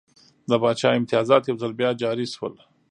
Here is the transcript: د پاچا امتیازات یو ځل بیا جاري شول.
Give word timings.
د 0.49 0.51
پاچا 0.61 0.89
امتیازات 0.99 1.43
یو 1.45 1.59
ځل 1.61 1.71
بیا 1.79 1.89
جاري 2.01 2.27
شول. 2.33 2.53